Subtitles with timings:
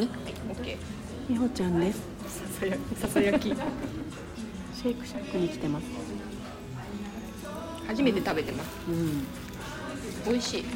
[0.00, 0.08] ね。
[0.50, 0.78] オッケ
[1.28, 2.00] みほちゃんです。
[2.26, 3.48] ーささやささやき。
[3.50, 5.84] シェイクシャックに来てます。
[7.86, 8.70] 初めて食べてます。
[8.88, 9.26] うん。
[10.26, 10.62] 美味しい。
[10.62, 10.68] や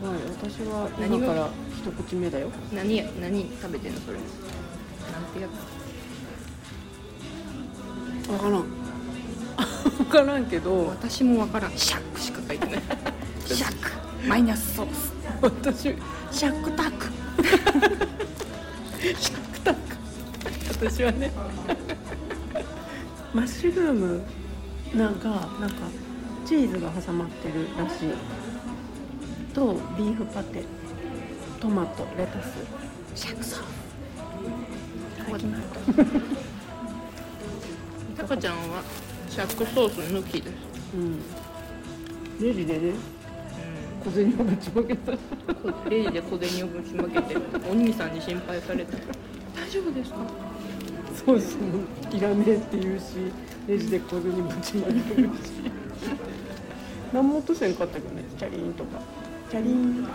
[0.00, 0.20] ばい。
[0.30, 2.50] 私は今から一口目だよ。
[2.72, 4.00] 何や何食べてんの？
[4.00, 4.18] それ。
[4.18, 5.48] なんてや
[8.24, 8.30] つ？
[8.30, 8.54] わからん。
[8.62, 8.62] わ
[10.08, 10.86] からんけど。
[10.86, 11.72] 私もわからん。
[11.76, 12.82] シャックしか書いてない。
[13.44, 13.72] シャッ
[14.22, 14.28] ク。
[14.28, 15.12] マイナスソース。
[15.40, 15.82] 私
[16.30, 17.06] シャックタック
[19.16, 19.80] シャックタック。
[20.70, 21.30] 私はね。
[23.34, 24.22] マッシュルーム
[24.94, 25.28] なんか
[25.60, 25.76] なんか
[26.46, 29.54] チーズが挟まってるらしい。
[29.54, 30.64] とビーフパテ。
[31.60, 32.54] トマトレタス。
[33.14, 33.62] シャックソー
[38.16, 38.82] タカちゃんは
[39.28, 40.54] シャックソース抜きです。
[40.94, 41.18] うん。
[42.40, 42.92] レジでね
[44.08, 45.12] 小銭をぶちまけた。
[45.12, 45.18] こ
[45.90, 47.36] レジで小銭をぶちまけて
[47.70, 48.96] お兄さんに心配された。
[48.96, 50.18] 大丈夫ですか？
[51.14, 53.04] ソースもいらねえって言うし
[53.66, 55.02] レジで小銭ぶちまけるし。
[57.12, 58.98] 何も落とせんかったけどねチャリンとか。
[59.50, 60.08] チャリン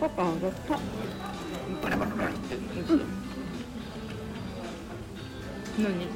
[0.00, 0.78] パパ上がった。
[1.82, 2.56] バラバラバラって
[5.78, 6.06] 何？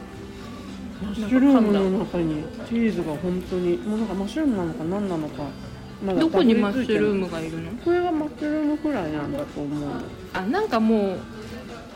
[1.00, 5.42] マッシュルームの中にチーズが本当にもうなんかマッシュルームなのか何なのか
[6.04, 7.72] まだどこにマッシュルームがいるの？
[7.84, 9.90] これがマッシュルームフライなんだと思う。
[10.32, 11.16] あなんかも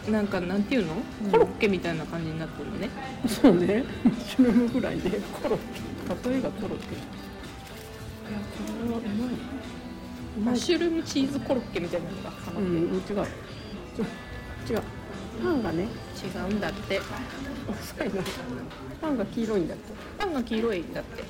[0.08, 0.94] うなんかなんていうの？
[1.24, 1.30] うん。
[1.30, 2.90] コロッケみたいな感じになってるのね。
[3.28, 3.84] そうね。
[4.04, 5.02] マッシュルームフライね。
[5.40, 5.58] コロッ
[6.24, 6.30] ケ。
[6.30, 6.94] 例えがコロッケ。
[6.94, 6.98] い
[8.32, 9.34] やこれはうまい。
[10.44, 13.00] マッシュルームチーズコロッケみたいなのがハマってる、うん違う。
[14.68, 14.82] 違う。
[15.42, 15.82] パンがね。
[15.82, 15.86] 違
[16.38, 17.00] うんだって。
[17.70, 18.14] 遅いな。
[19.00, 19.92] パンが黄色いんだって。
[20.18, 21.22] パンが黄色いんだって。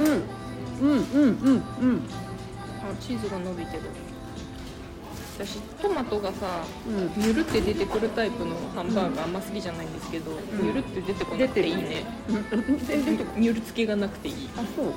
[0.00, 0.37] うん
[0.80, 2.02] うんうんうんうん。
[2.80, 3.82] あチーズが伸びてる。
[5.38, 6.64] 私トマトがさ
[7.16, 7.22] うん。
[7.22, 10.34] ゆるって出てくるタイプのハンバーガーあんま好きじゃないんですけど、ん。
[10.66, 12.04] ゆるって出てこなくていいね。
[12.86, 14.92] 全然ゆるつけがなくていい、あそう。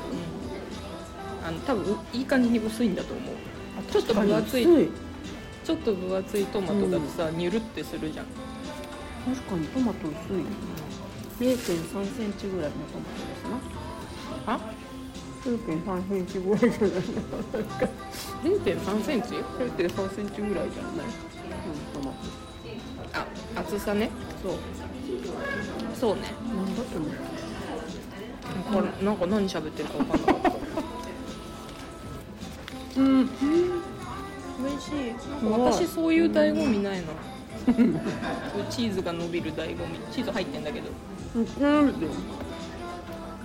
[1.46, 3.36] あの多分いい感じに薄いんだと思う。
[3.91, 4.66] ちょっと分厚い。
[4.66, 4.90] 薄い。
[5.64, 8.25] ちょっと分厚いトマトだとさ、ニュルってするじゃん。
[9.25, 10.44] 確かにトマト薄い。
[11.40, 13.44] 0 3センチぐらいのトマトです
[14.47, 14.53] な。
[14.53, 14.59] あ？
[15.44, 16.90] 0.3センチぐらいじゃない
[18.44, 21.06] ？0.3センチ？0.3センチぐらいじゃない？
[21.06, 22.18] うんトマト
[23.13, 23.25] あ。
[23.59, 24.09] 厚さね？
[24.44, 24.53] そう。
[26.00, 26.22] そうね。
[26.56, 27.09] なんだと思う。
[28.72, 30.41] これなんか何喋ってるか分かんなかっ
[32.96, 33.02] た。
[33.02, 33.25] うん。
[33.25, 34.94] 美味しい。
[35.44, 37.08] なんか私そういう醍醐味ないな
[38.69, 40.00] チーズが伸びる醍醐味。
[40.12, 40.90] チーズ入ってんだけど。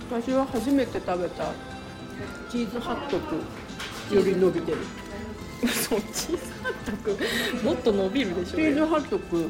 [0.09, 1.51] 私は初めて食べた
[2.49, 4.77] チーズハットクより伸びてる。
[5.71, 7.17] そうチーズハットク。
[7.65, 9.49] もっと伸びるでしょチーズハットク。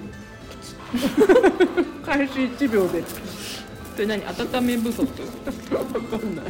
[2.06, 3.03] 開始1秒で。
[3.95, 4.23] それ何？
[4.25, 5.01] 温め不足？
[5.01, 6.45] わかんない。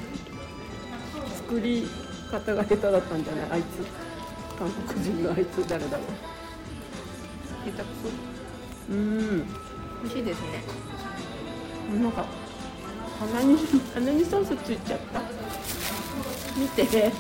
[1.36, 1.88] 作り
[2.32, 3.66] 方が下手だったんじゃないあいつ。
[4.58, 6.04] 韓国人のあいつ誰だろ
[7.64, 7.86] 下手く
[8.90, 9.46] ううん。
[9.48, 10.64] そ美味しいですね。
[12.02, 12.26] なんか
[13.20, 13.58] 鼻に
[13.94, 15.22] 鼻にソースついちゃった？
[16.58, 17.12] 見て。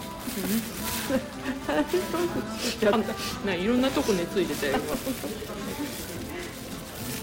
[3.62, 4.96] いろんなとこねついてたよ今。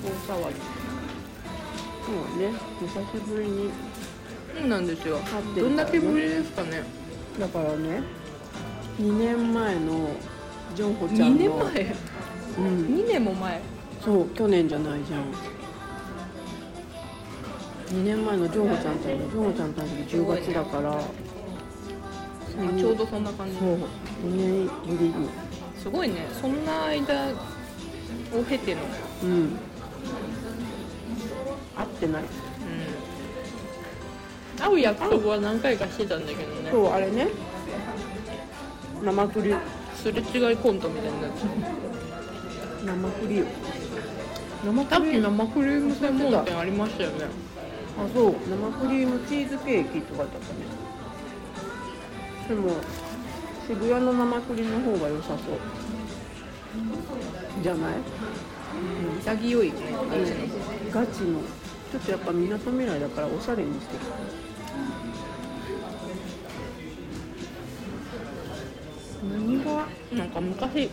[0.05, 0.55] 大騒ぎ。
[2.05, 2.53] そうね。
[2.81, 2.87] 久
[3.19, 3.71] しぶりに。
[4.59, 5.19] そうなんですよ。
[5.19, 5.25] ね。
[5.57, 6.83] どんだけぶりですかね。
[7.39, 8.03] だからね
[9.01, 10.11] 2年前の
[10.77, 11.95] ジョンホちゃん2の年前？
[12.59, 12.65] うん。
[12.97, 13.61] 2年も前？
[14.05, 15.25] そう去年じゃないじゃん。
[17.89, 21.01] 2年前のジョンホちゃんとのジョンホちゃんとの時10月だから
[22.56, 23.56] あちょうどそんな感じ。
[23.59, 23.78] そう。
[24.25, 25.28] 2年ぶりに
[25.78, 26.26] すごいね。
[26.41, 28.81] そんな間を経ての。
[29.22, 29.59] うん。
[31.76, 32.22] 会ってない。
[32.22, 32.28] うん。
[34.62, 36.71] 会う約束は何回かしてたんだけどね。
[36.71, 37.28] そうあれね。
[39.03, 39.54] 生クリ。
[39.97, 41.39] すれ違いコントみたいになって
[42.84, 43.42] 生クリ。
[44.65, 47.27] 生さっきクリーム生クリーム専門店ありましたよね。
[47.98, 48.34] あそう。
[48.48, 50.84] 生クリームチーズケーキとかだったね
[52.49, 52.73] でも
[53.67, 55.39] 渋谷の生クリの方が良さそう。
[57.63, 57.95] じゃない？
[59.23, 59.69] 潔い。
[59.71, 59.75] ね
[60.91, 61.41] ガチの。
[61.91, 64.01] ちょっとやっぱみなとみらいだからおしゃれにしてる。
[69.33, 69.87] 何が？
[70.13, 70.91] なんか昔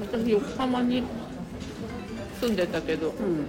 [0.00, 1.04] 私横浜に
[2.40, 3.10] 住んでたけど。
[3.10, 3.46] うん。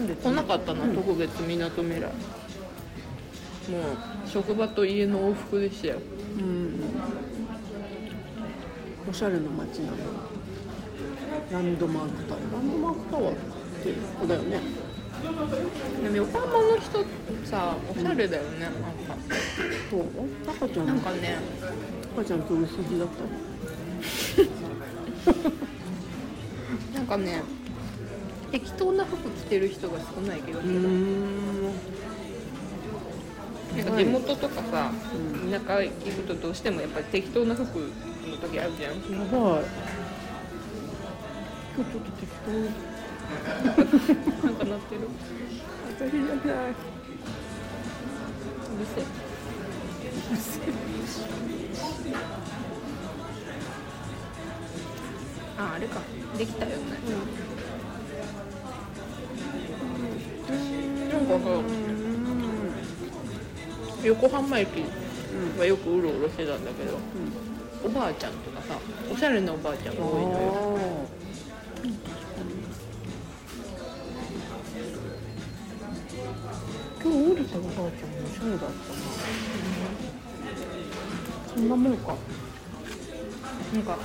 [0.00, 0.94] 来なかったな、うん。
[0.94, 2.12] 特別みなとみらいもう
[4.32, 5.96] 職場と家の往復でしたよ。
[6.38, 6.80] うん。
[9.08, 9.96] おしゃれな街なの。
[11.50, 12.52] ランドマークタワー。
[12.52, 13.36] ランドマークタワーっ
[13.82, 14.60] てここだよね。
[16.02, 17.04] でも横浜の人
[17.44, 18.60] さおしゃれだよね。
[18.60, 18.80] なんか。
[19.90, 20.02] そう？
[20.48, 20.86] 赤ちゃん。
[20.86, 21.36] なんかね。
[22.14, 23.24] 赤ちゃんと薄着だった？
[26.94, 27.42] なんかね
[28.52, 31.72] 適当な服着てる人が少ないけど、うーん
[33.76, 38.92] なんか地元とかさ、うん田舎行くとどうしてもやっぱり適当な服の時あるじゃん。
[38.92, 39.64] やばい。
[41.76, 42.50] 今日ちょっと適当。
[44.46, 45.08] なんかなってる。
[45.98, 46.70] 私じゃない。
[46.70, 46.72] う
[48.78, 49.04] るせえ。
[55.58, 56.00] ああれか。
[56.38, 56.76] できたよね。
[61.12, 61.79] なんかさ
[64.04, 64.68] 横浜駅
[65.58, 66.98] はよくうろうろしてたんだけど
[67.84, 68.78] おばあちゃんとかさ
[69.12, 71.08] おしゃれなおばあちゃんが多いのよ。
[77.02, 78.72] 今日降りたおばあちゃんもおしゃれだったな。
[81.54, 82.14] そんなもんか。
[83.72, 83.98] なんか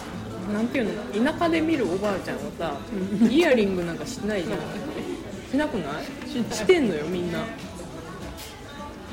[0.54, 2.78] なんていうの田舎で見るおばあちゃんはさ
[3.30, 4.60] イヤリングなんかしてないじゃん。
[5.52, 6.04] しなくない？
[6.30, 7.40] ししてんのよみんな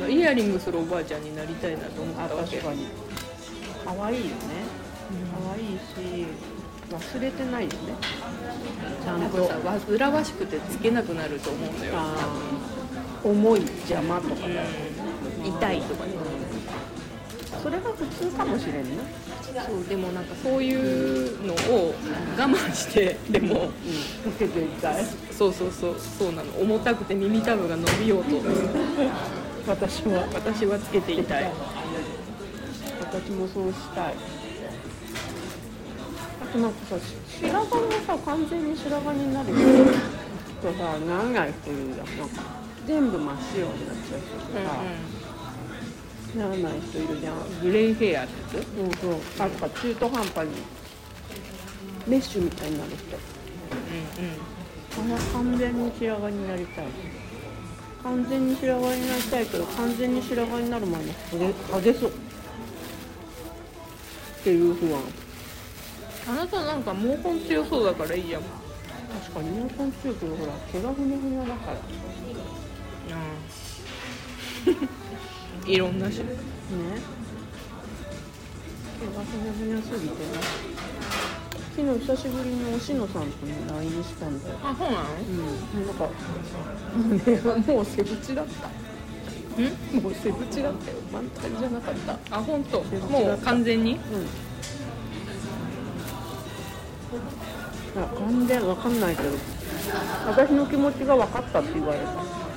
[0.08, 2.56] イヤリングするおばあちゃんになりたいなと思っあたわけ。
[2.56, 2.86] 確かに。
[3.84, 4.32] 可愛いよね。
[5.46, 6.26] 可愛いし
[6.90, 7.76] 忘れてないよね。
[9.04, 9.48] ちゃんと。
[9.48, 9.58] さ
[9.98, 11.92] 煩わしくてつけなくなると思うのよ。
[13.24, 14.34] 重い邪魔とか
[15.44, 16.12] 痛いとかね。
[17.62, 18.90] それが普通かもしれんね
[19.68, 21.94] そうでもなんかそういうのを
[22.36, 23.70] 我慢してでも。
[24.26, 24.32] うん。
[24.32, 25.04] つけていたい。
[25.30, 25.96] そうそうそう。
[25.98, 26.50] そうなの。
[26.60, 28.36] 重たくて耳たぶが伸びようと
[29.66, 31.50] 私は私はつけていたい。
[33.00, 34.14] 私もそうしたい。
[36.42, 39.58] あとなんかさし白髪がさ完全に白髪になる人
[40.68, 42.06] とさならない人いるじゃん。
[42.18, 42.42] なんか
[42.86, 44.82] 全部真っ白になっちゃう人とさ、
[46.36, 47.36] ならない人いるじゃん。
[47.62, 48.66] グレイヘアってやつ？
[49.02, 49.20] そうそう。
[49.38, 50.50] なんか中途半端に。
[52.06, 53.16] メッシュみたいになる人。
[54.98, 55.14] うんうん。
[55.14, 56.86] あの完全に白髪になりたい
[58.02, 62.10] 完全に白髪になりたいけど完全に白髪になる前に剥げ剥げそう。
[62.10, 62.12] っ
[64.44, 65.00] ていう不安。
[66.28, 68.42] あなたなんか毛根強そうだからいいじゃん。
[68.42, 71.78] 確かに毛根強いけどほら毛がふにゃふにゃだから。
[75.66, 76.24] いろんな種。
[76.24, 76.36] ね。
[76.70, 77.21] 毛
[79.06, 80.30] がふにゃふにゃすぎてね
[81.74, 85.32] 昨日久しぶりにおしのさんとね LINE したんだよあそうなのう
[85.80, 86.10] んなんかも
[87.10, 87.20] うね
[87.74, 88.68] もう背縁だった
[90.00, 94.00] もう背縁だったよ満タンじゃなかったあ本当もう完全にうん。
[97.94, 99.28] あ、完全わかんないけど。
[100.26, 101.98] 私の気持ちが分かったって言われ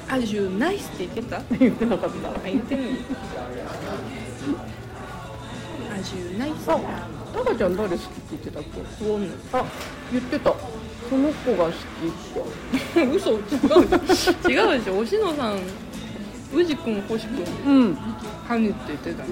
[0.07, 0.15] た。
[0.15, 1.41] アジュナイスって言ってた？
[1.59, 2.49] 言ってなかった。
[2.49, 2.81] 言ってな
[6.05, 6.79] いアジュナイスあ、
[7.33, 8.63] タカちゃん誰好きって言ってたっ
[8.99, 9.05] け？
[9.05, 9.65] ウォンあ、
[10.11, 10.53] 言ってた。
[11.09, 11.77] その子が好きっ
[12.93, 13.03] て。
[13.15, 13.39] 嘘違う
[14.49, 15.59] 違うでしょおしのさん
[16.53, 17.31] 宇治くん星く
[17.67, 17.95] んうん。
[18.47, 19.29] ハヌって言ってたの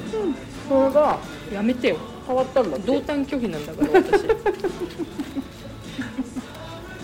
[0.68, 1.18] それが
[1.52, 2.78] やめてよ変わったんだ。
[2.80, 4.24] 同担拒否なんだから私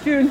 [0.05, 0.29] 急に。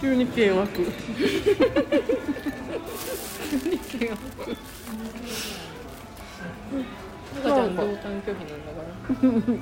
[0.00, 0.68] 急に険悪。
[7.42, 8.82] 赤ちゃん同担拒否なんだか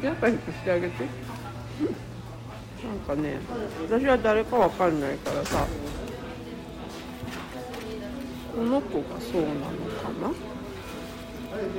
[0.04, 1.04] ら仲良くしてあげて。
[2.80, 3.38] なんかね、
[3.88, 5.66] 私は誰かわかんないからさ。
[8.54, 10.28] この子がそうなのかな？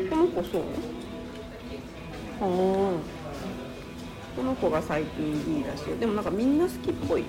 [0.10, 0.62] この子そう？
[2.42, 2.48] ああ。
[4.36, 5.98] この子が最近いいらしいよ。
[5.98, 7.26] でもなんかみんな好きっぽい。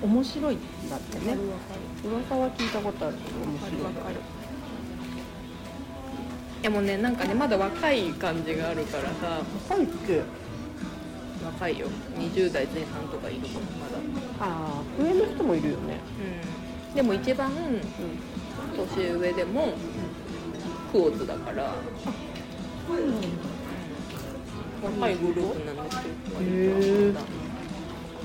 [0.00, 0.58] そ面白いん
[0.90, 1.36] だってね。
[2.04, 3.92] 噂は聞いたことあるけど面白い。
[6.64, 10.22] でもねなんかねまだ若い感じがあるからさ若いって。
[11.44, 11.86] 若いよ。
[12.18, 13.98] 20代前半とかいるもんまだ。
[14.40, 16.00] ああ、上の人もいるよね。
[16.88, 16.94] うん。
[16.94, 17.54] でも一番う
[18.96, 19.74] 年上でも
[20.90, 21.64] クオーツだから。
[21.64, 21.74] ん。
[24.82, 26.00] 若いグループなんですよ
[26.40, 27.14] へー。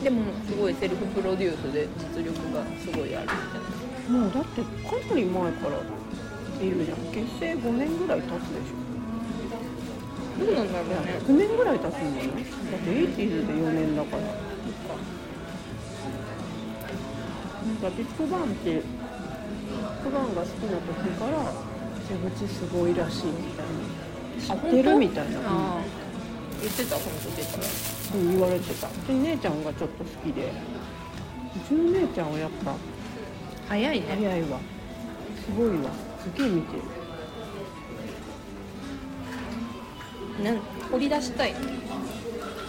[0.01, 4.17] でもすごいセルフプロデュースで実力がすごいあるみたいな。
[4.17, 6.08] もうだってかなり前から
[6.61, 6.97] いるじゃん。
[7.13, 8.37] 結成5年ぐらい経つで
[8.67, 8.71] し
[10.39, 10.73] どうなん。
[10.73, 10.95] だろうね
[11.27, 11.97] 6年ぐらい経つん。
[11.97, 14.31] じゃないだってエイティーズで4年だからなん。
[17.81, 18.81] かビッグバンってビッ
[20.03, 21.53] グバンが好きな時から
[22.09, 23.71] 出口すごいらしいみたいな
[24.41, 25.39] 知ってるみたいな、
[26.61, 27.65] 言ってた本当出たらう
[28.31, 29.63] 言われてたで姉ちゃん。
[29.63, 30.51] がちょっと好きで
[31.55, 32.31] うちの姉ちゃん。
[32.31, 32.75] はやっぱ
[33.67, 34.59] 早いね早いわ
[35.45, 35.89] すごいわ
[36.21, 36.83] すげえ見てる。
[40.43, 40.57] なん
[40.91, 41.51] 掘り出したい。
[41.51, 41.57] 違う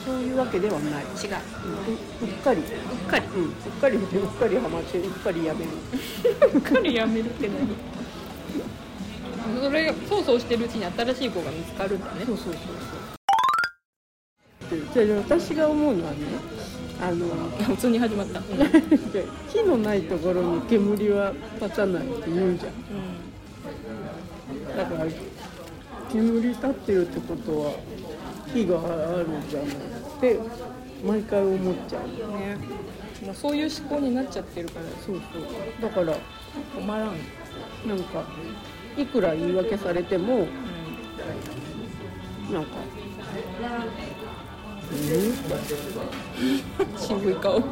[0.04, 1.06] そういうわけではない、う。
[1.06, 1.16] うっ
[2.42, 2.60] かり。
[2.60, 2.66] うっ
[3.08, 3.26] かり。
[3.26, 3.44] うん。
[3.44, 5.70] うっかり見てうっかりハマってうっかりやめる。
[6.54, 7.68] うっかりやめるって何？
[9.60, 12.24] それそうそうしてるうちに新しい子が見つかるんだね。
[12.24, 12.62] そうそうそう。
[14.68, 16.18] そうでじゃあ私が思うのはね
[17.00, 17.26] あの
[17.64, 18.44] 普通に始まった、うん
[19.48, 22.72] 火のないところに煙は立たないって言うじゃん
[24.80, 25.10] だから
[26.10, 27.72] 煙立ってるってことは
[28.52, 29.72] 火があるじゃないっ
[30.20, 30.40] て
[31.04, 32.08] 毎回思っちゃう
[32.38, 32.56] ね。
[33.24, 34.86] もうそういう思考になっちゃってるから。
[35.04, 35.42] そうそう。
[35.82, 36.16] だから
[36.76, 37.16] 止まらん、
[37.86, 38.24] なんか
[38.96, 40.46] いくら言い訳されても
[42.50, 42.70] なんか
[44.90, 44.94] 「う
[46.96, 46.96] ん?
[46.98, 47.62] 」渋い顔。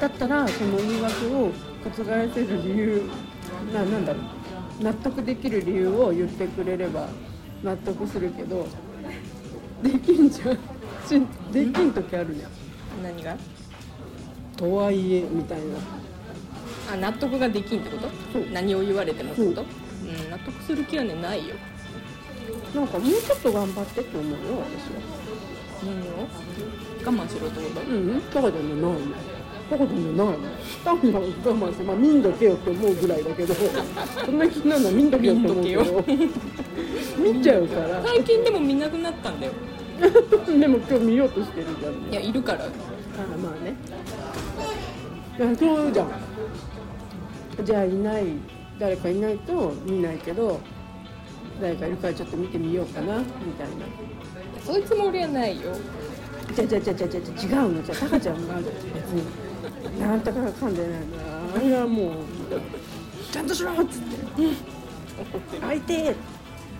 [0.00, 1.52] だったらその言い訳を
[1.84, 3.02] 覆せる理由
[3.72, 4.41] ななんだろう。
[4.82, 7.08] 納得できる理由を言ってくれれば
[7.62, 8.66] 納得するけど
[9.82, 10.56] できんじゃん。
[10.56, 11.20] し
[11.52, 12.50] できん時あるじゃん。
[13.02, 13.36] 何が？
[14.56, 15.64] とはいえみたいな。
[16.92, 17.98] あ納得ができんってこ
[18.32, 18.38] と？
[18.52, 19.56] 何を言われてもってこと？
[19.56, 19.66] そう。
[20.04, 21.54] うん納得する気はねないよ。
[22.74, 25.00] なんかもうちょっと頑張ってって思うよ私は。
[25.84, 26.28] 何を？
[27.04, 27.90] 我慢しろってこと？
[27.90, 28.96] うんバカじゃないの
[29.72, 30.36] バカじゃないの
[30.84, 33.54] 単に我慢してまあ見んどけよって思うぐらいだけど
[34.24, 36.04] そんな気なの見んどけよって思うけど
[37.18, 38.02] 見ちゃうから。
[38.04, 39.52] 最近でも見なくなったんだよ。
[40.02, 42.64] でも今日見ようとしてるじゃんいやいるから。
[42.64, 42.68] あ
[43.42, 43.74] まあね。
[45.56, 46.08] そうじゃん。
[47.64, 48.24] じゃあいない
[48.78, 50.60] 誰かいないと見ないけど
[51.60, 53.24] 誰かいるからちょっと見てみようかなみ
[53.54, 53.86] たいな。
[54.64, 55.72] そういうつもりはないよ。
[56.54, 57.82] じゃじゃじゃじゃじゃじゃ違うの。
[57.82, 58.64] じゃあタカちゃんが別
[59.12, 59.22] に
[59.98, 60.96] なんとかが噛んでないな。
[61.56, 62.24] あれはもう
[63.32, 64.16] ちゃんとしろっつって。
[65.20, 66.14] 怒ってる相手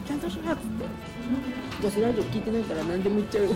[0.06, 0.86] ちゃんとしろっつって。
[1.82, 3.44] 女子ラジオ聞いてないから何でも言っちゃう。
[3.44, 3.54] よ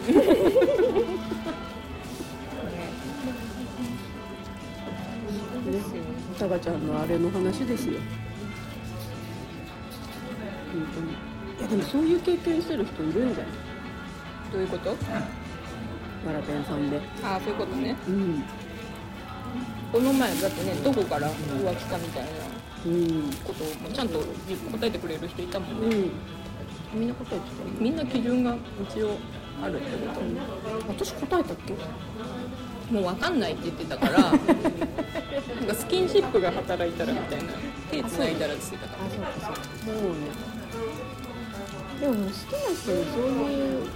[5.72, 6.02] ですよ。
[6.38, 7.94] タカちゃんのあれの話ですよ。
[10.72, 11.12] 本当に。
[11.58, 13.52] いやでもそういう経験してる人いるんじゃない？
[14.52, 14.90] どういうこと？
[14.90, 14.96] わ
[16.32, 17.00] らペンさんで。
[17.22, 17.96] ああそういうことね。
[18.08, 18.44] うん
[19.93, 22.28] この前だってねどこから浮気かみたいな
[22.87, 25.97] うんことをちゃんと答えてくれる人いたもんね。
[25.97, 27.00] うん。
[27.00, 28.57] みんな答えてたみんな基準が
[28.88, 29.16] 一応
[29.62, 30.93] あるってこと。
[31.05, 31.75] 私答えたっけ？
[32.93, 37.52] もう分かんないって言ってたから なんかスキンシップが働いたらみたいな
[37.90, 38.99] 手つないだらって言ってたか
[39.88, 39.93] ら。
[39.93, 40.16] もうね。
[42.00, 43.87] でも好きな人にそういう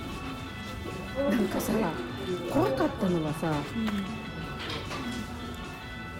[1.31, 1.73] なんかさ
[2.51, 3.53] 怖かったのがさ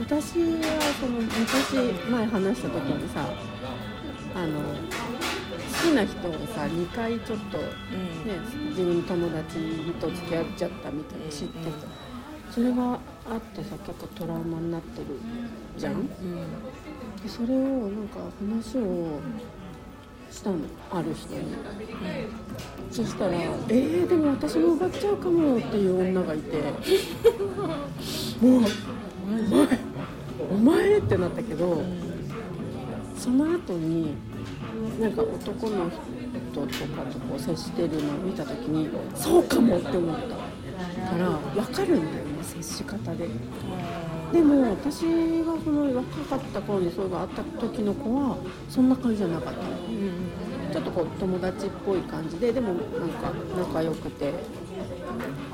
[0.01, 1.77] 私はその昔
[2.11, 3.29] 前話した時にさ
[4.35, 4.75] あの好
[5.83, 7.65] きな人をさ2回ちょっとね
[8.55, 8.69] うん。
[8.71, 9.59] 自分の友達
[10.01, 11.73] と付き合っちゃったみたいな知ってて
[12.51, 12.97] それがあ
[13.37, 15.07] ってさ結構トラウマになってる
[15.77, 15.95] じゃん？
[15.95, 16.09] うん。
[17.23, 19.21] でそれをなんか話を
[20.31, 20.57] したの
[20.91, 21.41] ある人に。
[22.91, 23.33] そしたら
[23.69, 26.59] 「えー、でも私も奪っちゃうかも」っていう女がいて。
[28.41, 28.63] もう
[29.31, 29.80] 「お前
[30.51, 31.83] お前!」ってなったけど
[33.17, 34.15] その後に
[35.01, 35.91] なんか男の
[36.53, 41.29] 人とかとこう接してるのを見た時にそうかもって思ったから
[41.63, 43.29] 分かるんだよね接し方で。
[44.33, 45.03] でも私
[45.45, 48.37] がその若かった頃にそういうのがあった時の子は
[48.69, 49.69] そんな感じじゃなかったの
[50.73, 54.33] ちょっとこう友達っぽい感じででもなんか仲良くて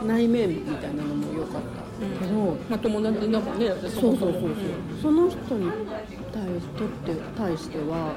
[0.06, 1.86] 内面みたいなのも良かった。
[2.20, 4.54] けど、まあ友達だもんね私そうそうそうそう、ん
[5.02, 5.70] その人に
[6.32, 8.12] 対しとって対しては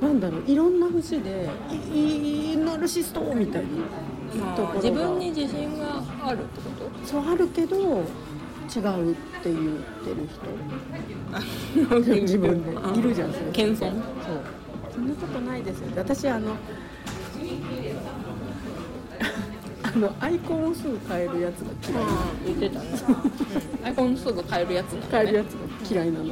[0.00, 1.48] なんだろういろんな節で
[1.92, 3.68] 「いいナルシスト」みたいな
[4.76, 6.70] 自分に自信があるってこ
[7.02, 7.06] と？
[7.06, 9.56] そうあるけど違うって言っ
[10.04, 10.40] てる人。
[12.22, 12.98] 自分で。
[12.98, 13.46] いるじゃんそれ。
[13.52, 13.78] 謙遜？
[13.78, 14.00] そう。
[14.94, 15.88] そんなことないですよ。
[15.96, 16.56] 私あの
[19.94, 22.04] あのアイコンをすぐ変えるやつが嫌い
[22.46, 22.88] 言ってたね、
[23.80, 25.08] うん、アイコンすぐ変えるやつなのね。
[25.12, 26.24] 変えるやつが嫌いなの。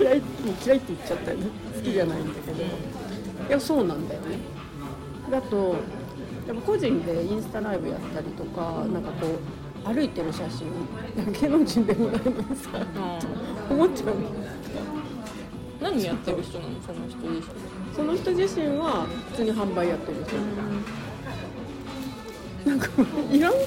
[0.00, 0.22] 嫌い
[0.64, 1.46] 嫌いって言っちゃったよね。
[1.74, 2.62] 好きじゃないんだけど。
[2.62, 2.66] い
[3.50, 4.38] やそうなんだよね。
[5.32, 5.76] あと
[6.46, 10.66] やっぱ個人でインスタライブやったりとかなんかこう歩いてる写真
[11.40, 12.70] 芸能人でもないのにさ
[13.70, 14.14] 思っちゃうの。
[15.82, 16.80] 何やってる人なの？
[16.80, 20.36] その人自身その人自身は普通に販売やってる人
[22.64, 22.88] なんか
[23.30, 23.58] いらんいら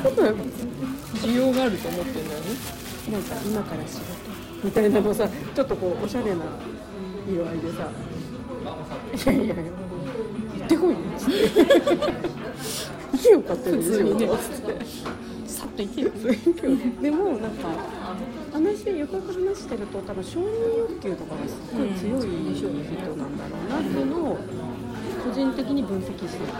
[0.00, 0.32] んことや
[1.14, 2.46] 需要があると思ってんだよね
[3.10, 4.04] なんか今から仕事
[4.62, 6.44] みたいなのさちょっとこうおしゃれな
[7.28, 7.90] 色合いでさ
[9.32, 11.34] 「いやいやいや行ってこいよ」っつって
[13.12, 14.18] 「行けよ勝手に普通にね。
[14.20, 15.14] 仕事っつって
[15.46, 16.10] さっといけよ
[17.02, 17.68] でもなんか
[18.52, 22.20] 話よくよく話してると多分承認欲求とかがすっごい強い
[22.54, 22.68] 人
[23.16, 24.38] なんだろうなっていうのを
[25.24, 26.52] 個人的に分析してる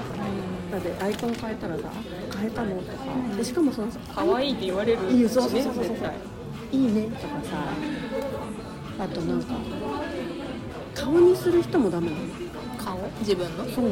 [0.70, 5.86] だってアイコン変えたらさあ変えたのとかでしかもそのさ可愛いって言われるいいよそうそうねそうそう。
[6.72, 7.24] いいねとかさ
[8.98, 9.54] あとなんか
[10.94, 12.22] 顔にする人もダメなの。
[12.78, 12.98] 顔？
[13.20, 13.64] 自分の？
[13.66, 13.90] そう。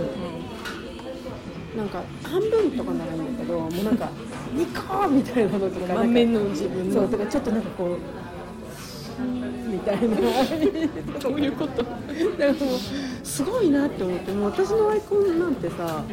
[1.76, 4.08] なんか半分とかならいいんだけどもうなんか
[4.54, 6.94] ニコーみたいなのとか満面の自分の。
[6.94, 7.98] そうとかちょっとなんかこう
[9.22, 10.16] みたいな。
[11.20, 11.82] どういうこと。
[11.82, 11.94] だか
[12.38, 12.78] らもう
[13.22, 14.32] すごいなって思って。
[14.32, 16.04] もう私のアイコンなんてさ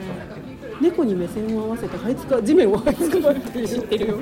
[0.82, 4.20] 猫に目線を合わせて這いつか地面を這いつかまって知ってるよ。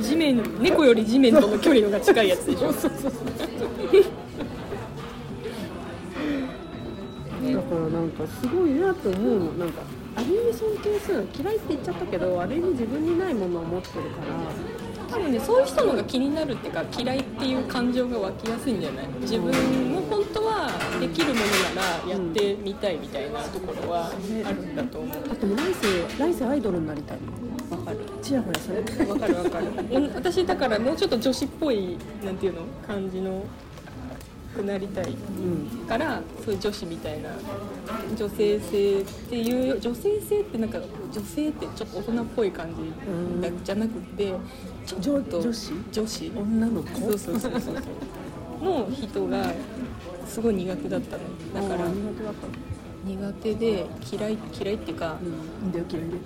[0.00, 2.72] 地面猫より地面との距離のが近いやつでしょ。
[2.72, 3.12] そうそうそう。
[7.50, 9.52] だからなんかすごいなって思うの。
[9.52, 9.82] なんか
[10.16, 14.26] ある意味尊敬する嫌いって言っちゃったけどある意味自分にないものを持ってるから
[15.10, 19.06] 多分ねそういう人のが気になるっていうか嫌いっていう感情が湧きやすいんじゃない？
[19.20, 19.52] 自分
[19.90, 20.68] も本当は
[21.00, 24.12] できるものならやってみたいみたいなところはあ
[24.52, 25.16] るんだと思う。
[25.30, 27.18] あともう来世来世アイドルになりたい。
[27.70, 27.98] わかる。
[28.22, 29.66] ちやほやされてわかるわかる。
[29.90, 32.62] お私だからもうちょっと女子っぽいなんていうの？
[32.86, 33.44] 感じの
[34.58, 35.86] くなりたいうん。
[35.86, 37.30] からそういう女子みたいな
[38.16, 40.80] 女性性っていう女性性ってなんか
[41.12, 42.92] 女性ってちょっと大人っぽい感じ
[43.64, 44.34] じゃなくて
[44.84, 45.72] ちょっと女子？
[45.92, 46.32] 女子？
[46.36, 47.00] 女の子？
[47.00, 47.74] そうそうそうそう
[48.64, 49.52] の人が
[50.26, 51.68] すごい苦手だったの。
[51.68, 52.52] だから苦手だったの。
[53.04, 55.16] 苦手で嫌い嫌いっていうか、
[55.62, 55.72] うん。
[55.72, 56.16] だよ嫌いで。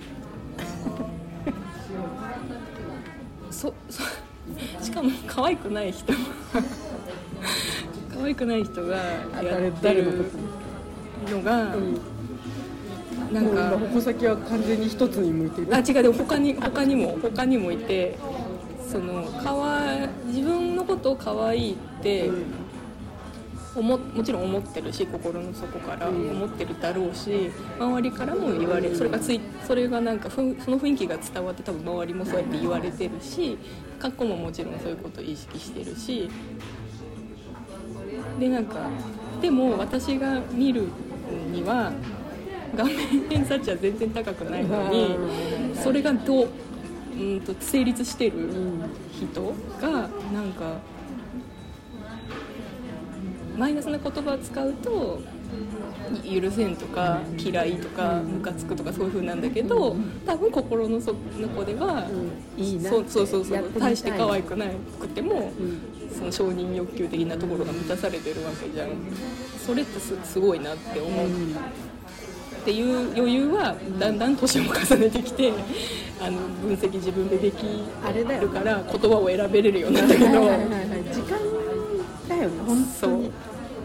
[3.51, 4.01] そそ
[4.83, 6.11] しかも可愛くない人
[8.23, 10.13] 可愛くない人がやってる
[11.25, 11.99] 誰のが、うん。
[13.33, 15.67] なんか矛先は完全に一つに向いてる。
[15.75, 18.17] あ違うでも他に他にも他にもいて
[18.87, 22.29] そのかわ自分のことを可愛いって
[23.75, 26.29] 思もちろん思ってるし心の底からうん。
[26.31, 33.57] 思ってるだろうし周りからも言われそれがついそれがなんかその雰囲気が伝わって多分周りもそうやって言われてるし
[33.99, 36.29] 過去ももちろんそういうことを意識してるし
[38.43, 38.89] でなんか
[39.41, 40.89] でも私が見る
[41.53, 41.93] には
[42.75, 42.97] 顔面
[43.29, 45.17] 偏差値は全然高くないのに
[45.81, 46.49] それがどう
[47.17, 48.49] うんと成立してる
[49.13, 50.79] 人がなんか
[53.57, 55.21] マイナスな言葉を使うと
[56.21, 61.15] い許せんとか嫌いとかムカつくとかそういう風なんだけど多分心の底
[61.63, 62.05] では、
[62.57, 62.61] うん。
[62.61, 64.65] いいなそうそうそうそう大して可愛くな
[64.99, 68.89] くても、うんその承認欲求的なところが満たされてるわけじゃん。
[69.65, 71.29] それってすすごいなって思う、っ
[72.65, 75.53] ていう余裕はだんだん年を重ねてきて
[76.21, 80.25] あの分析自分でできるから言葉を選べれるようになったけど。
[80.25, 80.59] はいはい
[81.13, 81.39] 時間
[82.29, 83.31] だよね本当に。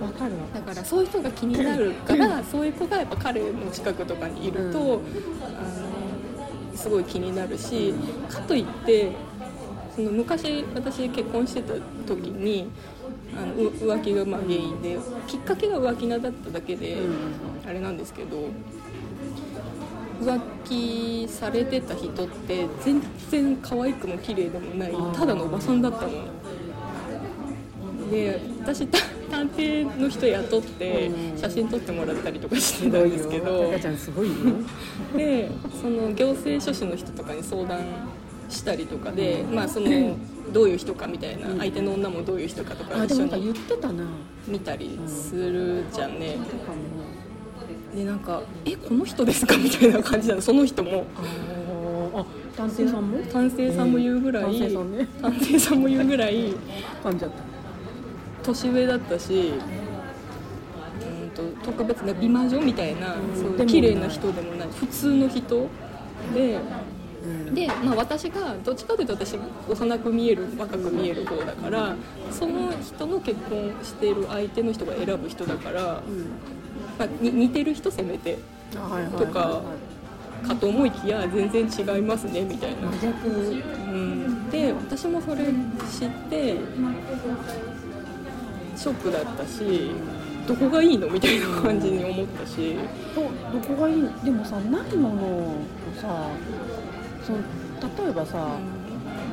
[0.00, 0.38] わかるわ。
[0.54, 4.84] だからそういう人が気になるからそういう子がやっぱ彼の近くとかにいると、うん。
[4.84, 5.88] あの
[6.76, 7.92] すごい気になるし
[8.28, 9.10] かといって
[9.98, 11.74] その昔私結婚してた
[12.06, 12.70] 時に
[13.36, 16.98] あのう浮気がまあ原因できっかけが浮気なだっただけで、
[17.66, 18.44] あれなんですけど
[20.20, 26.12] 浮気されてた人って全然可愛くも綺麗でもないただのおばさんだったの。
[28.08, 28.98] で私た
[29.32, 33.64] 探偵の人雇ってうん写真撮ってもらったりとかしてたんですけど。
[33.64, 34.34] タカちゃんすごいよ。
[35.16, 35.50] で
[35.82, 37.80] その行政書士の人とかに相談
[38.48, 40.16] したりとかで、まあその
[40.52, 44.04] どういう人かみたいな相手の女もどういう人かとか一緒に言ってたな。
[44.46, 46.32] 見たりするじゃんね。
[46.32, 46.78] とかも
[47.94, 50.40] でなんか「えこの人ですか?」みたいな感じなの。
[50.40, 51.04] その人も。
[51.16, 52.20] あー。
[52.20, 52.24] あ
[52.56, 53.18] 男性さんも？
[53.30, 54.58] 探偵さんも言うぐらい、うん。
[54.58, 55.08] 探偵さんね。
[55.20, 56.54] 探偵さんも言うぐらい
[57.04, 57.36] 噛んじゃった。
[58.44, 59.52] 年上だったし
[61.02, 63.56] うんと特別な美魔女みたいな、うん。
[63.58, 64.68] そう綺麗な人でもない。
[64.74, 65.68] 普通の人
[66.34, 66.58] で。
[67.28, 67.54] うん。
[67.54, 69.38] で、まあ、私がどっちかというと私
[69.68, 71.94] 幼く見える若く見える方だから
[72.32, 76.26] その人の結婚している相手の人が選ぶ人だから、うん。
[76.98, 78.38] まあ、に似てる人せめて
[79.18, 79.62] とか
[80.46, 82.88] かと思いきや全然違いますねみたいな。
[82.88, 82.94] う
[83.90, 86.56] ん、で私もそれ知って
[88.76, 89.90] ショックだったし
[90.46, 91.08] どこがいいの？
[91.10, 92.76] みたいな感じに思ったし、
[93.14, 94.08] どどこがいい？
[94.24, 95.56] でもさないものを
[96.00, 96.30] さ
[97.28, 97.38] その
[98.04, 98.48] 例えばさ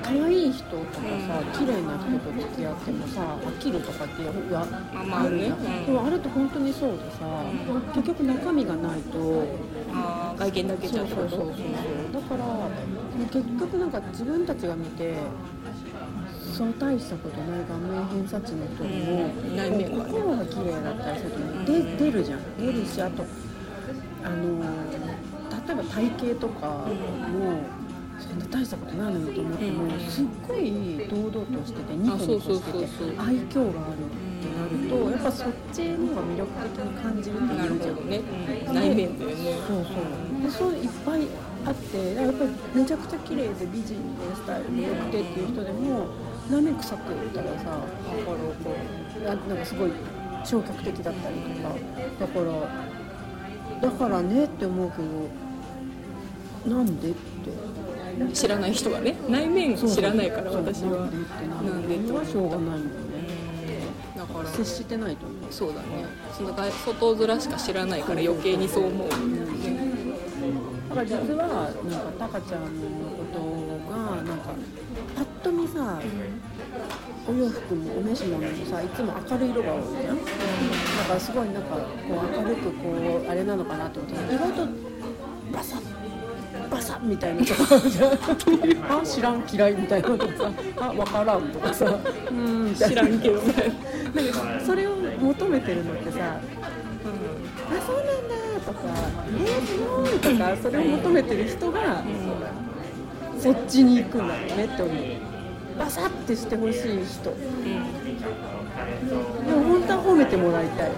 [0.03, 0.83] 可愛い人とか
[1.27, 4.67] さ綺麗な人と付き合ってもさ飽きるとかってやや
[5.07, 5.57] まあるじゃん。
[5.57, 5.85] うん。
[5.85, 7.25] でもあれって本当にそうでさ、
[7.95, 9.43] 結局中身がないと
[9.93, 11.47] あー外見だけじゃそうそうそうそう。
[12.13, 12.45] だから
[13.31, 15.15] 結局なんか自分たちが見て
[16.53, 19.29] そう大したことない顔面偏差値の人にも、
[20.05, 22.57] 心が綺麗だったりするとね、う出るじゃん。
[22.57, 23.25] 出るしあと
[24.23, 24.61] あの
[25.67, 27.84] 例えば体型とかも、
[28.19, 30.71] そんな大したことないのにと思っても、うんすっごい
[31.09, 32.87] 堂々としててニコニコしてて
[33.19, 38.21] 愛嬌があるってなるとやっぱそっちの方が魅力的に感じるってなるじゃね、
[38.67, 38.73] うん。
[38.73, 39.35] 内面だよね。
[39.67, 40.41] そうそう。
[40.43, 41.27] でそういっぱい
[41.65, 46.07] あってやっぱりめちゃくちゃ綺麗で美人でスタイルも良くてっていう人でも
[46.49, 47.79] 何年臭く言ったらさ
[49.25, 49.91] ななんかすごい
[50.43, 51.75] 消極的だったりとか。
[52.19, 52.45] だから
[53.81, 54.97] だからねって思うけ
[56.69, 57.09] どなんで？
[57.09, 57.34] って
[58.33, 59.15] 知らない人がね。
[59.29, 62.89] 内面知らないから私はなんでってなんでってのはしょうがないもんね
[64.15, 69.13] だから接してないと思うそうだねその外面しか知らないから余計にそう思う、ね、
[70.89, 74.53] だから実はなんかタカちゃんのことがなんか
[75.15, 75.99] パッと見さ、
[77.27, 82.89] お洋服もお召し物もさいつも明るい色が多いじゃん、うんだからすごいなんかこう明るくこ
[83.25, 84.67] うあれなのかなと思って意外と
[85.51, 85.94] バサッ
[86.85, 87.63] バサッみたいなとこ
[88.87, 93.41] あ知らん嫌いみたいなのとかさあ分からんとかさうん知らんけど。
[93.41, 93.53] ね、
[94.13, 96.41] なんかそれを求めてるのってさあ
[97.85, 98.79] そうなんだとか
[99.27, 102.03] えー、すごいとかそれを求めてる人が
[103.39, 104.95] そっちに行くんだろうねって思う。
[105.79, 107.31] バサッてしてほしい人。
[109.45, 110.91] でも本当は褒めてもらいたい。
[110.91, 110.93] い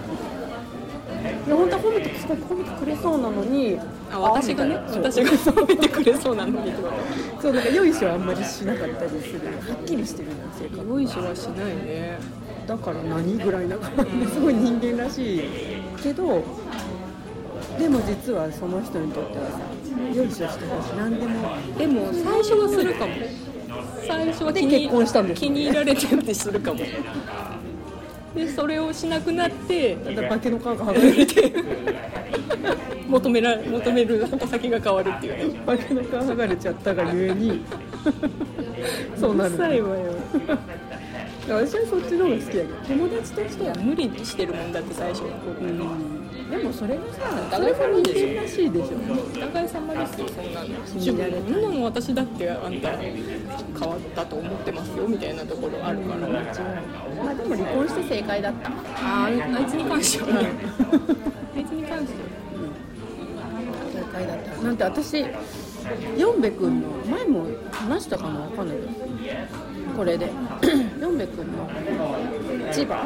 [1.50, 6.72] や本当は褒めてすごい褒めてくれそうなのにあ私がね私が褒めてくれそうなのに
[7.40, 10.88] そうなんかよいしょあんまりしなかったりするはっきりしてるじゃん性格。
[10.88, 12.18] よいしょはしないね。
[12.66, 15.42] だから何ぐらいな感じですごい人間らしい
[16.02, 16.42] けど
[17.78, 19.58] でも実はその人にとってはさ
[20.14, 20.96] よいしょしてほしい。
[20.96, 21.50] 何でも。
[21.78, 23.12] でも最初はするかも。
[24.06, 25.40] 最初は気でに結婚したんです。
[25.40, 26.80] 気に入られてってするかも
[28.38, 31.52] でそれをしなくなってだから化けの皮が剥がれて
[33.08, 35.54] 求めら求める矛先が変わるっていう。
[35.54, 37.64] ね化けの皮剥がれちゃったがゆえに。
[39.16, 39.54] そうなる。
[39.54, 40.12] うるわよ。
[41.48, 42.74] 私はそっちの方が好きやけど。
[42.86, 45.28] 友達としては無理にしてるもんだって最初は。
[45.60, 46.50] うん。
[46.50, 48.96] でもそれがさそれが人間らしいでしょ。
[49.34, 50.68] お互い様ですよそんなの。
[50.86, 53.10] 信じられないそんなの私だってあんた変
[53.88, 56.38] わったと思ってますよみたいなところあるから、ま
[57.20, 58.68] あでも離婚して正解だった。
[58.70, 60.40] あああいつに関しては。
[60.42, 60.50] ね
[61.56, 62.28] あいつに関しては。
[63.92, 64.62] 正解だった。
[64.62, 65.24] なんて私
[66.18, 68.76] ヨンベ君の前も話したかなわかんない。
[68.76, 68.88] けど
[69.96, 70.30] これで。
[71.00, 71.68] ヨンベ君の
[72.72, 72.96] 千葉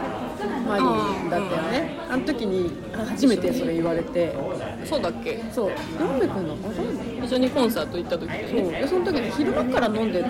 [0.67, 1.99] マリンだったよね。
[2.11, 2.71] あの時に
[3.07, 4.35] 初めてそれ言われて。
[4.85, 5.43] そうだっけ？
[5.53, 5.71] そう。
[6.01, 6.57] ヨンベ君の
[7.25, 8.71] 一緒にコンサート行った時そう。
[8.73, 10.29] でその時に昼間から飲んであ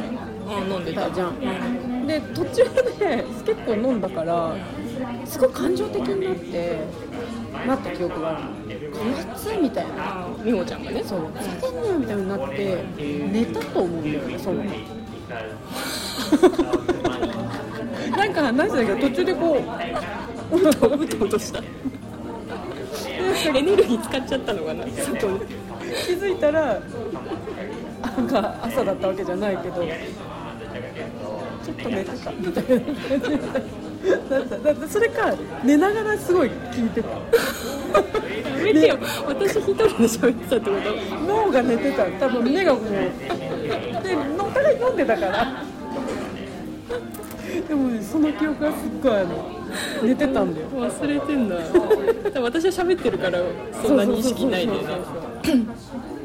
[0.68, 1.02] 飲んでた。
[1.08, 2.64] たじゃんで途中
[2.98, 4.54] で結構飲んだから
[5.24, 6.80] すごい感情的になって
[7.66, 8.50] なった記憶があるの。
[9.16, 11.02] 夏みたいなあ美穂ちゃんがね。
[11.02, 11.20] そう。
[11.34, 14.62] ふざけんなよみたいになって寝たと思うんだよねその。
[18.16, 19.58] なんか話したけど途中でこ
[20.52, 21.62] ううとうとうとした。
[23.48, 24.84] エネルギー使っちゃったのかな。
[24.86, 25.46] 外で
[26.06, 26.78] 気づいたら
[28.16, 29.82] なんか朝だったわけじゃないけど
[31.72, 33.30] っと寝てたみたいな感じ
[34.30, 37.18] だっただってそれか寝ながらすごい聞いてたや
[38.62, 43.10] めてよ私一人で喋ってたってこと脳が寝てた多分目がもうで
[44.38, 45.64] お互い飲んでたから
[47.68, 49.62] でもねその記憶がすっごいあの
[50.02, 51.56] 寝てたんだよ忘れてんだ
[52.40, 53.38] 私は喋ってるから
[53.82, 54.88] そんな認識ないんだよね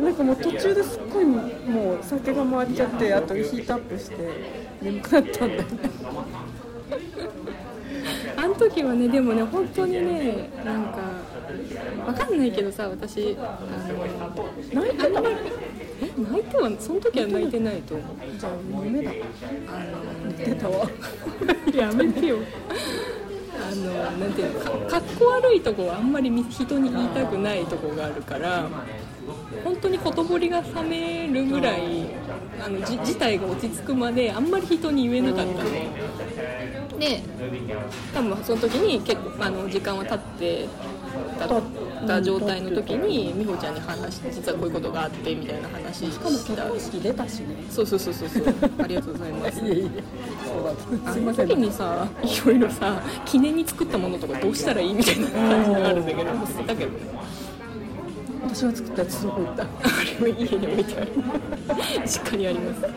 [0.02, 4.67] なんかもう途中ですっごいもう酒が回っちゃってあとヒートアップして。
[4.82, 5.68] 眠くなったんだよね。
[8.38, 11.00] あの時はねでもね本当にねなんか
[12.06, 13.60] わかんないけどさ私あ
[14.74, 18.18] の泣いてたえ泣いてはその時は泣いてないと思う。
[18.38, 18.52] じゃあ
[18.86, 19.12] 夢だ。
[19.12, 19.14] あ
[20.38, 20.86] 寝てたわ。
[20.86, 22.38] の やめてよ。
[23.60, 28.70] あのなんていうのかかっこ悪いとこはあんまりみ人に言いたくないとこがあるから
[29.64, 32.06] 本当にほとぼりが冷めるぐらい
[32.64, 35.64] あのじ事態が落ち着くまであんまり人に言えなかった。
[35.64, 35.90] ね
[37.00, 37.22] で
[38.12, 40.68] 多分その時に結構あの時間は経って
[42.08, 47.28] た状態の時に美穂ちゃんに話して実はこういうことがあってみたいな話ししかも結婚式出た。
[47.30, 48.30] しねそうそうそうそう。
[48.30, 48.44] そう
[48.80, 49.60] ありがとうございます。
[49.66, 50.04] いえいえ。
[50.44, 50.64] そう
[51.06, 54.94] だあの時にさいろいろさ記念に作ったものとかどうしたらいい？
[54.96, 56.92] みたいな感じがあるんだけど捨てたけど。
[56.92, 56.98] ね
[58.44, 59.64] 私が作ったやつどこ行った。
[59.64, 59.68] あ
[60.20, 61.12] れは家に置いてある。
[62.06, 62.82] 実家にあります。
[62.82, 62.92] そう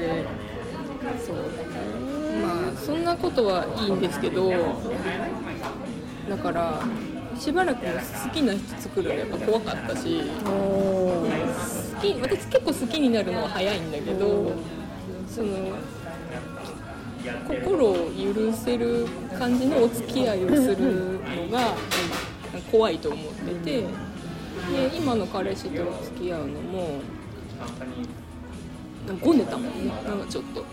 [0.00, 0.46] ね。
[1.24, 1.36] そう
[2.42, 4.50] まあそんなことはいいんですけど
[6.28, 6.80] だから
[7.38, 11.26] しばらく好きな人作るのやっぱ怖かったし好
[12.00, 14.52] き私結構好きになるのは早いんだけど
[15.28, 15.76] その
[17.48, 19.06] 心を許せる
[19.38, 21.74] 感じのお付き合いをするのが
[22.62, 23.86] 怖いと思っててで
[24.96, 27.00] 今の彼氏と付き合うのも
[29.20, 29.92] ごねたもんね。
[30.06, 30.64] なんかちょっと。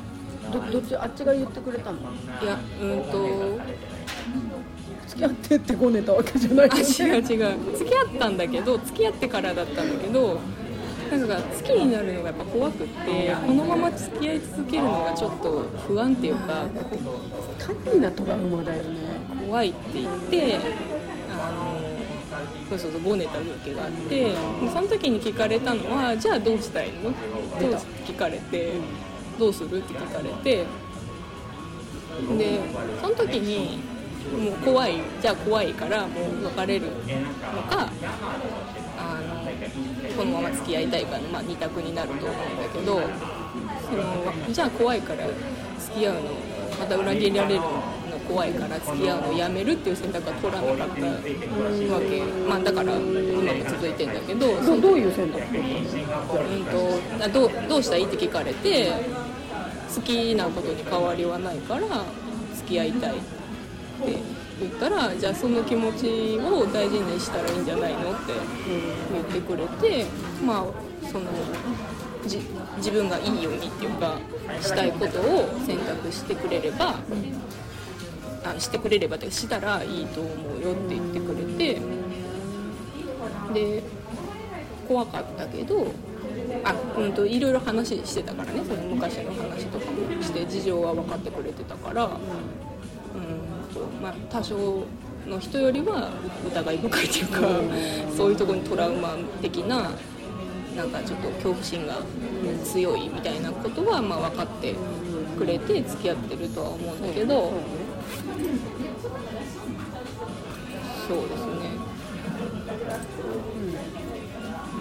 [0.51, 1.99] どどっちあっちが言ってくれたの？
[1.99, 3.59] いやうんと
[5.07, 7.21] 付き合ってってごねたわけじゃないあ違う違う。
[7.77, 10.39] 付き合ったんだけど付き合ってからだったんだけど
[11.09, 16.65] なんか好きになるのがやっぱ怖くってこのまま付き合い続けるのがちょっと不安っていうか
[17.85, 18.99] 単なトラウマだよね。
[19.47, 20.59] 怖いって言って
[22.69, 24.31] そうそうそうごねた時があって
[24.73, 27.11] その時に聞かれたのは「じゃあどうしたいの?」
[27.59, 28.73] どう聞かれて
[29.39, 30.65] 「どうする?」って聞かれて
[32.37, 32.59] で
[33.01, 33.79] その時に
[34.39, 36.07] もう怖いじゃあ怖いからも
[36.41, 37.89] う別れるのか
[38.97, 43.01] あのこのまま付き合いたいかの、まあ、2択になると思うんだけど
[43.89, 44.03] その
[44.53, 45.25] じゃあ怖いから
[45.79, 46.19] 付き合うの
[46.79, 47.83] また裏切られるの
[48.27, 51.11] 怖いから付き合うのやめるっていう選択は取らなかったわ
[52.01, 55.39] け、まあ、だから今も続いてんだけどそのどどういう選択？
[55.39, 55.59] う
[56.61, 57.97] んとあどうどうした？
[57.97, 58.91] いって聞かれて
[59.93, 61.81] 好きなことに変わりはないから
[62.55, 63.21] 付き合いたいって
[64.59, 68.33] 言ったらじゃあその気持ちを大事にしたらいいんじゃないのって
[69.11, 70.05] 言ってくれて
[70.45, 70.65] まあ
[71.07, 71.25] その
[72.25, 72.39] じ
[72.77, 74.17] 自分がいいようにっていうか
[74.61, 76.95] したいことを選択してくれれば
[78.43, 80.29] あしてくれればしたらいいと思
[80.59, 81.43] うよって言ってくれ
[81.75, 81.81] て
[83.53, 83.83] で
[84.87, 85.87] 怖かったけど
[86.63, 94.83] あうんといろいろ話してたからねその昔の話とかもして事情は分かってくれてたからうんとまあ多少
[95.27, 96.11] の人よりは
[96.45, 97.39] 疑い深いというか
[98.15, 99.91] そういうとこにトラウマ的な
[100.75, 101.95] なんかちょっと恐怖心が
[102.65, 104.75] 強いみたいなことはまあ分かって
[105.37, 107.53] くれて付き合ってるとは思うんだけど
[111.07, 111.53] そうですね、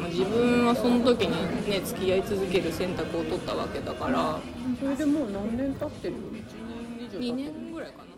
[0.01, 4.41] まあ、自分はその時にね付き合い続ける選択を取ったわけだから。
[4.81, 6.15] それでもう何年経ってる
[7.21, 8.12] 2年ぐらいかな